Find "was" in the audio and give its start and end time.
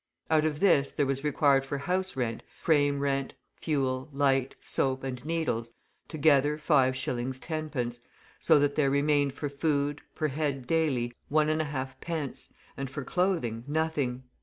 1.05-1.23